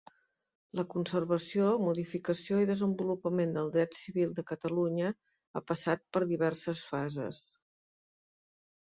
La 0.77 0.83
conservació, 0.91 1.65
modificació 1.87 2.61
i 2.63 2.67
desenvolupament 2.69 3.53
del 3.57 3.69
dret 3.75 3.93
civil 3.97 4.33
de 4.39 4.45
Catalunya 4.53 5.11
ha 5.13 5.63
passat, 5.73 6.03
per 6.17 6.23
diverses 6.33 6.83
fases. 6.95 7.43